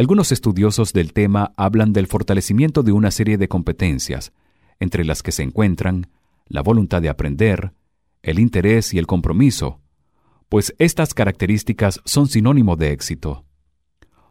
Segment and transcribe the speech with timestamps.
[0.00, 4.32] Algunos estudiosos del tema hablan del fortalecimiento de una serie de competencias,
[4.78, 6.06] entre las que se encuentran
[6.46, 7.74] la voluntad de aprender,
[8.22, 9.82] el interés y el compromiso,
[10.48, 13.44] pues estas características son sinónimo de éxito.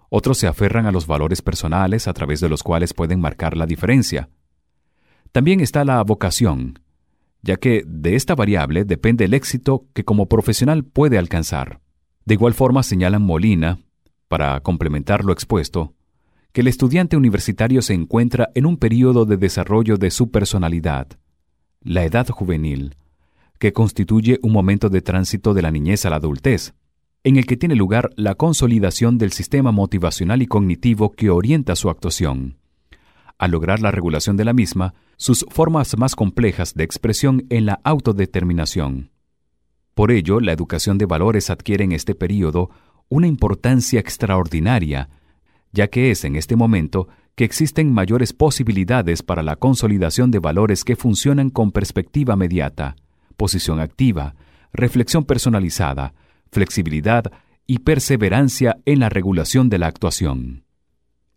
[0.10, 3.68] Otros se aferran a los valores personales a través de los cuales pueden marcar la
[3.68, 4.28] diferencia.
[5.32, 6.80] También está la vocación,
[7.44, 11.80] ya que de esta variable depende el éxito que como profesional puede alcanzar.
[12.26, 13.78] De igual forma señalan Molina,
[14.30, 15.94] para complementar lo expuesto,
[16.54, 21.08] que el estudiante universitario se encuentra en un periodo de desarrollo de su personalidad,
[21.82, 22.96] la edad juvenil,
[23.58, 26.74] que constituye un momento de tránsito de la niñez a la adultez,
[27.24, 31.90] en el que tiene lugar la consolidación del sistema motivacional y cognitivo que orienta su
[31.90, 32.58] actuación.
[33.38, 37.82] Al lograr la regulación de la misma, sus formas más complejas de expresión en la
[37.84, 39.12] autodeterminación.
[39.94, 42.70] Por ello, la educación de valores adquiere en este período
[43.10, 45.10] una importancia extraordinaria,
[45.72, 50.84] ya que es en este momento que existen mayores posibilidades para la consolidación de valores
[50.84, 52.96] que funcionan con perspectiva mediata,
[53.38, 54.36] posición activa,
[54.74, 56.14] reflexión personalizada,
[56.52, 57.32] flexibilidad
[57.66, 60.64] y perseverancia en la regulación de la actuación.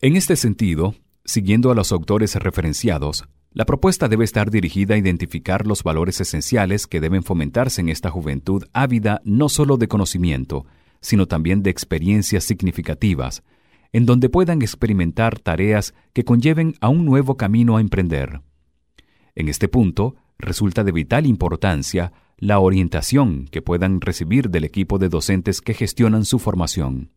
[0.01, 5.67] En este sentido, siguiendo a los autores referenciados, la propuesta debe estar dirigida a identificar
[5.67, 10.67] los valores esenciales que deben fomentarse en esta juventud ávida no solo de conocimiento,
[11.03, 13.43] sino también de experiencias significativas,
[13.93, 18.41] en donde puedan experimentar tareas que conlleven a un nuevo camino a emprender.
[19.35, 25.09] En este punto, resulta de vital importancia la orientación que puedan recibir del equipo de
[25.09, 27.11] docentes que gestionan su formación.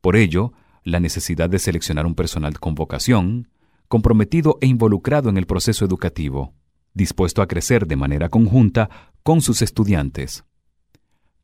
[0.00, 0.52] Por ello,
[0.84, 3.48] la necesidad de seleccionar un personal con vocación,
[3.88, 6.54] comprometido e involucrado en el proceso educativo,
[6.94, 8.88] dispuesto a crecer de manera conjunta
[9.22, 10.44] con sus estudiantes.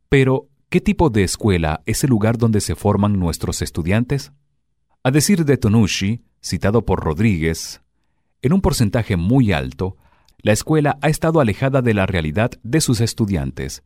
[0.09, 4.33] Pero, ¿qué tipo de escuela es el lugar donde se forman nuestros estudiantes?
[5.05, 7.83] A decir de Tonushi, citado por Rodríguez,
[8.41, 9.99] en un porcentaje muy alto,
[10.39, 13.83] la escuela ha estado alejada de la realidad de sus estudiantes,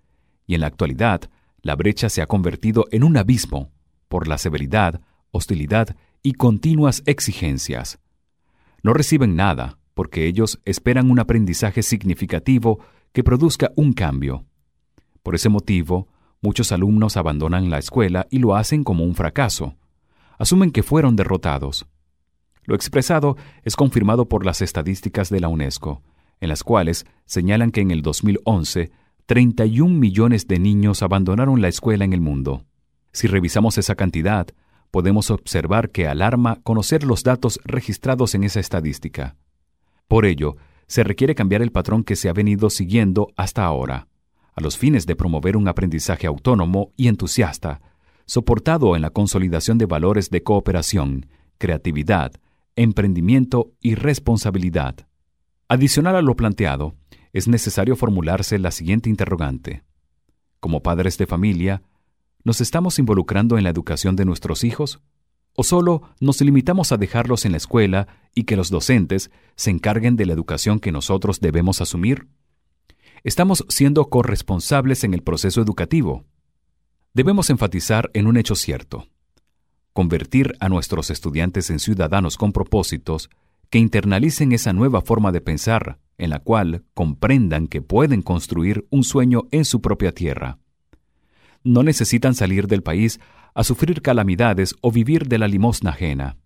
[0.46, 1.22] y en la actualidad
[1.60, 3.72] la brecha se ha convertido en un abismo
[4.06, 5.00] por la severidad,
[5.32, 7.98] hostilidad y continuas exigencias.
[8.84, 12.78] No reciben nada, porque ellos esperan un aprendizaje significativo
[13.12, 14.46] que produzca un cambio.
[15.24, 16.06] Por ese motivo,
[16.40, 19.76] muchos alumnos abandonan la escuela y lo hacen como un fracaso.
[20.38, 21.86] Asumen que fueron derrotados.
[22.64, 26.02] Lo expresado es confirmado por las estadísticas de la UNESCO,
[26.40, 28.90] en las cuales señalan que en el 2011
[29.26, 32.64] 31 millones de niños abandonaron la escuela en el mundo.
[33.10, 34.46] Si revisamos esa cantidad,
[34.92, 39.34] podemos observar que alarma conocer los datos registrados en esa estadística.
[40.06, 44.06] Por ello, se requiere cambiar el patrón que se ha venido siguiendo hasta ahora,
[44.56, 47.80] a los fines de promover un aprendizaje autónomo y entusiasta,
[48.24, 51.26] soportado en la consolidación de valores de cooperación,
[51.58, 52.32] creatividad,
[52.74, 55.06] emprendimiento y responsabilidad.
[55.68, 56.96] Adicional a lo planteado,
[57.32, 59.84] es necesario formularse la siguiente interrogante.
[60.58, 61.82] Como padres de familia,
[62.46, 65.00] ¿Nos estamos involucrando en la educación de nuestros hijos?
[65.54, 68.06] ¿O solo nos limitamos a dejarlos en la escuela
[68.36, 72.28] y que los docentes se encarguen de la educación que nosotros debemos asumir?
[73.26, 76.24] Estamos siendo corresponsables en el proceso educativo.
[77.12, 79.08] Debemos enfatizar en un hecho cierto.
[79.92, 83.28] Convertir a nuestros estudiantes en ciudadanos con propósitos
[83.68, 89.04] que internalicen esa nueva forma de pensar, en la cual comprendan que pueden construir un
[89.04, 90.58] sueño en su propia tierra
[91.66, 93.20] no necesitan salir del país
[93.54, 96.36] a sufrir calamidades o vivir de la limosna ajena.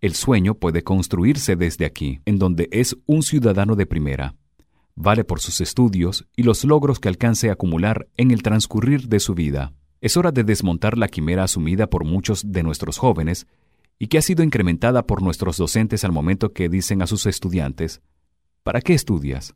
[0.00, 4.34] El sueño puede construirse desde aquí, en donde es un ciudadano de primera.
[5.00, 9.20] Vale por sus estudios y los logros que alcance a acumular en el transcurrir de
[9.20, 9.72] su vida.
[10.00, 13.46] Es hora de desmontar la quimera asumida por muchos de nuestros jóvenes
[14.00, 18.02] y que ha sido incrementada por nuestros docentes al momento que dicen a sus estudiantes,
[18.64, 19.54] ¿para qué estudias?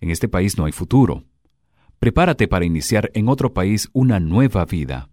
[0.00, 1.24] En este país no hay futuro.
[1.98, 5.10] Prepárate para iniciar en otro país una nueva vida.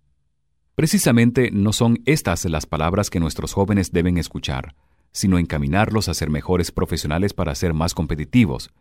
[0.76, 4.76] Precisamente no son estas las palabras que nuestros jóvenes deben escuchar,
[5.12, 8.72] sino encaminarlos a ser mejores profesionales para ser más competitivos,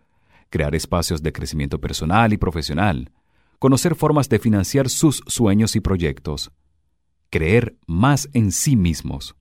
[0.50, 3.12] crear espacios de crecimiento personal y profesional,
[3.58, 6.50] conocer formas de financiar sus sueños y proyectos,
[7.30, 9.36] creer más en sí mismos.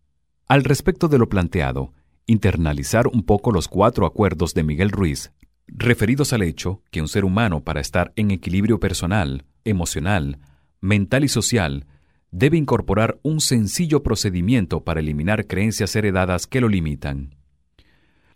[0.48, 1.94] Al respecto de lo planteado,
[2.26, 5.32] internalizar un poco los cuatro acuerdos de Miguel Ruiz
[5.68, 10.40] referidos al hecho que un ser humano para estar en equilibrio personal, emocional,
[10.80, 11.86] mental y social,
[12.32, 17.37] debe incorporar un sencillo procedimiento para eliminar creencias heredadas que lo limitan.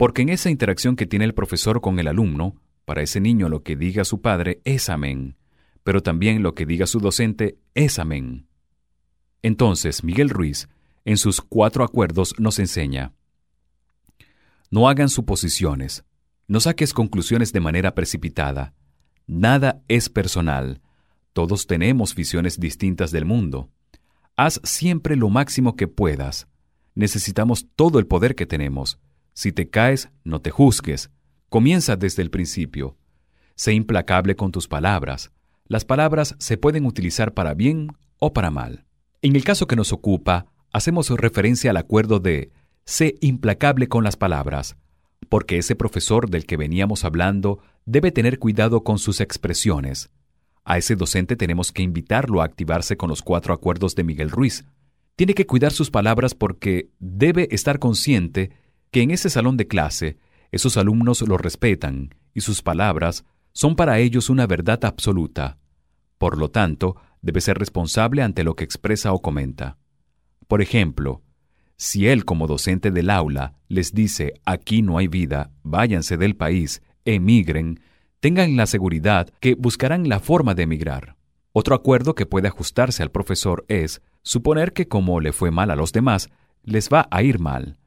[0.02, 2.56] Porque en esa interacción que tiene el profesor con el alumno,
[2.86, 5.38] para ese niño lo que diga su padre es amén,
[5.84, 8.48] pero también lo que diga su docente es amén.
[9.44, 10.70] Entonces, Miguel Ruiz
[11.06, 13.14] en sus cuatro acuerdos, nos enseña,
[14.72, 16.04] no hagan suposiciones,
[16.48, 18.74] no saques conclusiones de manera precipitada,
[19.28, 20.82] nada es personal,
[21.32, 23.70] todos tenemos visiones distintas del mundo.
[24.36, 26.48] Haz siempre lo máximo que puedas.
[26.96, 29.00] Necesitamos todo el poder que tenemos.
[29.42, 31.10] Si te caes, no te juzgues.
[31.50, 32.96] Comienza desde el principio.
[33.56, 35.32] Sé implacable con tus palabras.
[35.66, 37.88] Las palabras se pueden utilizar para bien
[38.20, 38.86] o para mal.
[39.24, 42.52] En el caso que nos ocupa, hacemos referencia al acuerdo de
[42.86, 44.78] sé implacable con las palabras,
[45.28, 50.12] porque ese profesor del que veníamos hablando debe tener cuidado con sus expresiones.
[50.66, 54.66] A ese docente tenemos que invitarlo a activarse con los cuatro acuerdos de Miguel Ruiz.
[55.16, 58.61] Tiene que cuidar sus palabras porque debe estar consciente
[58.92, 60.18] que en ese salón de clase
[60.52, 65.58] esos alumnos lo respetan y sus palabras son para ellos una verdad absoluta.
[66.18, 69.78] Por lo tanto, debe ser responsable ante lo que expresa o comenta.
[70.48, 71.24] Por ejemplo,
[71.78, 76.82] si él como docente del aula les dice aquí no hay vida, váyanse del país,
[77.06, 77.80] emigren,
[78.20, 81.16] tengan la seguridad que buscarán la forma de emigrar.
[81.54, 85.76] Otro acuerdo que puede ajustarse al profesor es suponer que como le fue mal a
[85.76, 86.30] los demás,
[86.64, 87.78] les va a ir mal.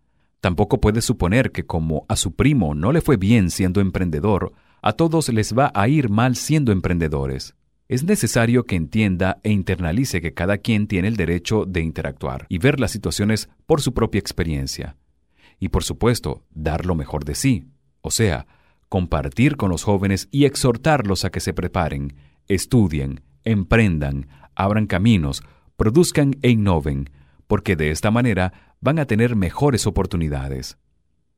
[0.44, 4.52] Tampoco puede suponer que como a su primo no le fue bien siendo emprendedor,
[4.82, 7.54] a todos les va a ir mal siendo emprendedores.
[7.88, 12.58] Es necesario que entienda e internalice que cada quien tiene el derecho de interactuar y
[12.58, 14.98] ver las situaciones por su propia experiencia.
[15.58, 17.64] Y por supuesto, dar lo mejor de sí,
[18.02, 18.46] o sea,
[18.90, 22.16] compartir con los jóvenes y exhortarlos a que se preparen,
[22.48, 25.42] estudien, emprendan, abran caminos,
[25.78, 27.08] produzcan e innoven,
[27.46, 30.78] porque de esta manera van a tener mejores oportunidades.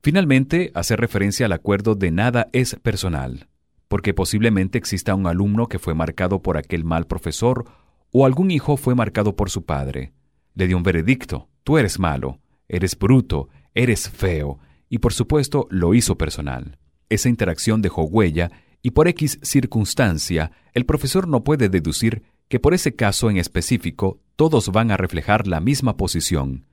[0.01, 3.47] Finalmente, hace referencia al acuerdo de nada es personal,
[3.87, 7.65] porque posiblemente exista un alumno que fue marcado por aquel mal profesor
[8.11, 10.13] o algún hijo fue marcado por su padre.
[10.53, 14.59] Le dio un veredicto, tú eres malo, eres bruto, eres feo,
[14.89, 16.77] y por supuesto lo hizo personal.
[17.09, 18.51] Esa interacción dejó huella
[18.81, 24.19] y por X circunstancia el profesor no puede deducir que por ese caso en específico
[24.35, 26.65] todos van a reflejar la misma posición.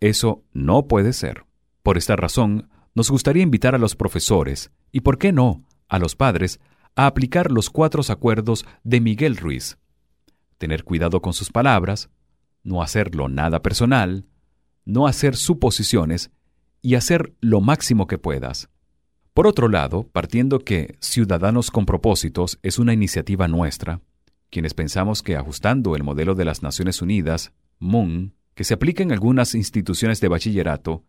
[0.00, 1.44] Eso no puede ser.
[1.82, 6.16] Por esta razón, nos gustaría invitar a los profesores, y por qué no, a los
[6.16, 6.60] padres,
[6.94, 9.78] a aplicar los cuatro acuerdos de Miguel Ruiz.
[10.58, 12.10] Tener cuidado con sus palabras,
[12.62, 14.26] no hacerlo nada personal,
[14.84, 16.30] no hacer suposiciones
[16.82, 18.68] y hacer lo máximo que puedas.
[19.34, 24.00] Por otro lado, partiendo que Ciudadanos con Propósitos es una iniciativa nuestra,
[24.52, 29.10] quienes pensamos que ajustando el modelo de las Naciones Unidas, MUN, que se aplica en
[29.10, 31.04] algunas instituciones de bachillerato,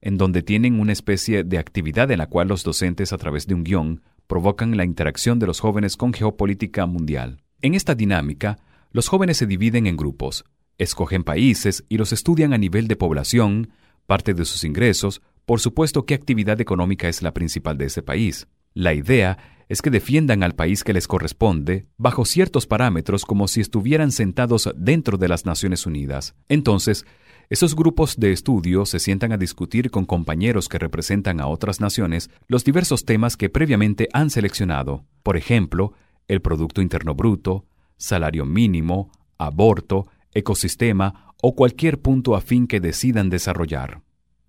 [0.00, 3.52] en donde tienen una especie de actividad en la cual los docentes a través de
[3.52, 7.42] un guion provocan la interacción de los jóvenes con geopolítica mundial.
[7.60, 8.58] En esta dinámica,
[8.92, 10.46] los jóvenes se dividen en grupos,
[10.78, 13.72] escogen países y los estudian a nivel de población,
[14.06, 18.48] parte de sus ingresos, por supuesto qué actividad económica es la principal de ese país.
[18.72, 19.36] La idea
[19.68, 24.70] es que defiendan al país que les corresponde bajo ciertos parámetros como si estuvieran sentados
[24.76, 26.34] dentro de las Naciones Unidas.
[26.48, 27.04] Entonces,
[27.48, 32.30] esos grupos de estudio se sientan a discutir con compañeros que representan a otras naciones
[32.48, 35.92] los diversos temas que previamente han seleccionado, por ejemplo,
[36.28, 37.64] el Producto Interno Bruto,
[37.96, 44.02] salario mínimo, aborto, ecosistema o cualquier punto afín que decidan desarrollar.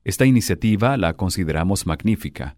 [0.03, 2.55] Esta iniciativa la consideramos magnífica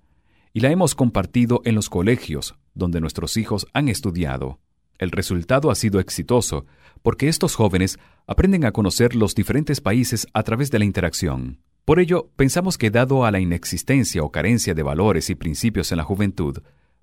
[0.53, 4.59] y la hemos compartido en los colegios donde nuestros hijos han estudiado.
[4.97, 6.65] El resultado ha sido exitoso
[7.01, 11.59] porque estos jóvenes aprenden a conocer los diferentes países a través de la interacción.
[11.85, 15.97] Por ello, pensamos que dado a la inexistencia o carencia de valores y principios en
[15.97, 16.59] la juventud,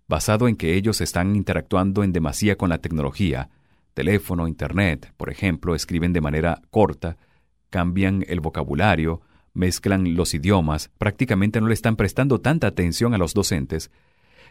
[0.07, 3.51] basado en que ellos están interactuando en demasía con la tecnología,
[3.95, 7.17] teléfono, internet, por ejemplo, escriben de manera corta,
[7.71, 9.23] cambian el vocabulario,
[9.57, 13.91] mezclan los idiomas, prácticamente no le están prestando tanta atención a los docentes,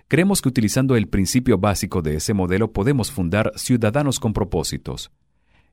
[0.07, 5.11] creemos que utilizando el principio básico de ese modelo podemos fundar ciudadanos con propósitos,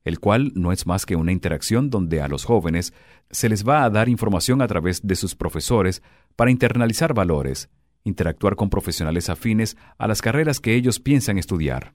[0.03, 2.93] el cual no es más que una interacción donde a los jóvenes
[3.29, 6.01] se les va a dar información a través de sus profesores
[6.35, 7.69] para internalizar valores,
[8.03, 11.93] interactuar con profesionales afines a las carreras que ellos piensan estudiar.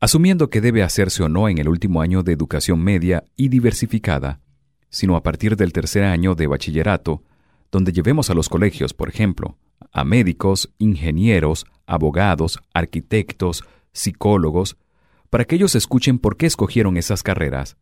[0.00, 4.40] Asumiendo que debe hacerse o no en el último año de educación media y diversificada,
[4.94, 7.24] sino a partir del tercer año de bachillerato,
[7.72, 9.58] donde llevemos a los colegios, por ejemplo,
[9.92, 14.76] a médicos, ingenieros, abogados, arquitectos, psicólogos,
[15.30, 17.76] para que ellos escuchen por qué escogieron esas carreras,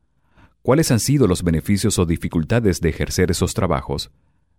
[0.62, 4.10] cuáles han sido los beneficios o dificultades de ejercer esos trabajos,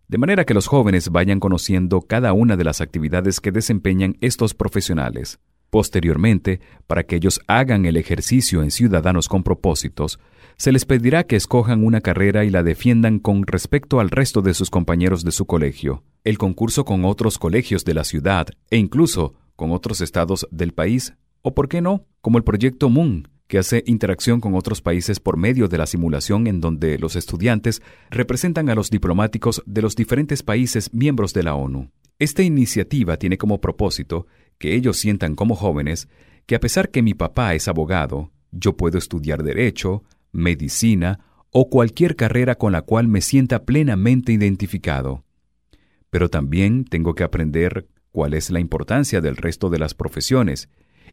[0.07, 4.53] de manera que los jóvenes vayan conociendo cada una de las actividades que desempeñan estos
[4.53, 5.39] profesionales.
[5.71, 10.19] Posteriormente, para que ellos hagan el ejercicio en Ciudadanos con Propósitos,
[10.57, 14.53] se les pedirá que escojan una carrera y la defiendan con respecto al resto de
[14.53, 19.33] sus compañeros de su colegio, el concurso con otros colegios de la ciudad e incluso
[19.55, 23.83] con otros estados del país, o por qué no, como el proyecto Moon, que hace
[23.85, 28.75] interacción con otros países por medio de la simulación en donde los estudiantes representan a
[28.75, 31.91] los diplomáticos de los diferentes países miembros de la ONU.
[32.19, 36.07] Esta iniciativa tiene como propósito que ellos sientan como jóvenes
[36.45, 40.03] que a pesar que mi papá es abogado, yo puedo estudiar derecho,
[40.33, 41.19] medicina
[41.51, 45.23] o cualquier carrera con la cual me sienta plenamente identificado.
[46.09, 50.67] Pero también tengo que aprender cuál es la importancia del resto de las profesiones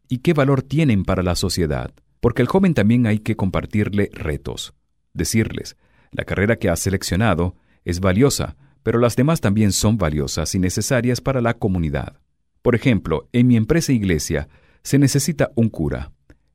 [0.09, 4.75] y qué valor tienen para la sociedad, porque al joven también hay que compartirle retos,
[5.13, 5.77] decirles,
[6.11, 11.21] la carrera que has seleccionado es valiosa, pero las demás también son valiosas y necesarias
[11.21, 12.21] para la comunidad.
[12.63, 14.49] Por ejemplo, en mi empresa iglesia
[14.83, 16.13] se necesita un cura.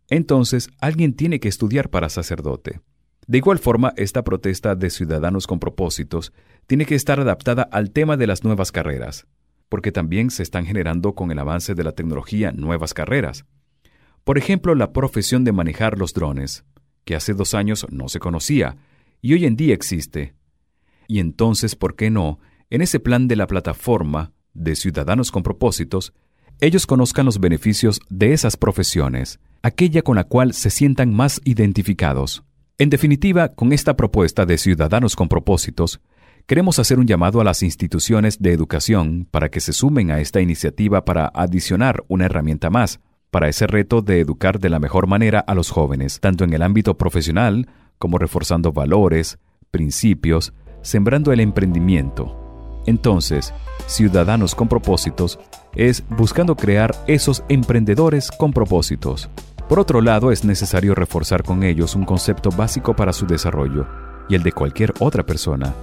[0.10, 2.82] Entonces, alguien tiene que estudiar para sacerdote.
[3.28, 6.32] De igual forma, esta protesta de ciudadanos con propósitos
[6.68, 9.26] tiene que estar adaptada al tema de las nuevas carreras,
[9.68, 13.46] porque también se están generando con el avance de la tecnología nuevas carreras.
[14.24, 16.66] Por ejemplo, la profesión de manejar los drones,
[17.04, 18.78] que hace dos años no se conocía
[19.22, 20.36] y hoy en día existe.
[21.08, 26.14] Y entonces, ¿por qué no, en ese plan de la plataforma de ciudadanos con propósitos,
[26.62, 32.44] ellos conozcan los beneficios de esas profesiones, aquella con la cual se sientan más identificados?
[32.78, 36.02] En definitiva, con esta propuesta de Ciudadanos con Propósitos,
[36.46, 40.40] queremos hacer un llamado a las instituciones de educación para que se sumen a esta
[40.40, 43.00] iniciativa para adicionar una herramienta más
[43.32, 46.62] para ese reto de educar de la mejor manera a los jóvenes, tanto en el
[46.62, 47.68] ámbito profesional
[47.98, 49.40] como reforzando valores,
[49.72, 50.54] principios,
[50.84, 52.84] sembrando el emprendimiento.
[52.86, 53.52] Entonces,
[53.88, 55.40] Ciudadanos con Propósitos
[55.74, 59.28] es buscando crear esos emprendedores con propósitos.
[59.68, 63.88] Por otro lado, es necesario reforzar con ellos un concepto básico para su desarrollo
[64.30, 65.74] y el de cualquier otra persona,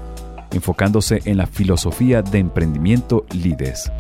[0.53, 3.91] enfocándose en la filosofía de emprendimiento LIDES.